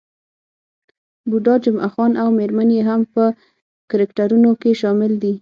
بوډا 1.29 1.55
جمعه 1.63 1.89
خان 1.93 2.11
او 2.21 2.27
میرمن 2.37 2.69
يې 2.77 2.81
هم 2.89 3.01
په 3.13 3.23
کرکټرونو 3.89 4.51
کې 4.61 4.71
شامل 4.81 5.11
دي. 5.23 5.33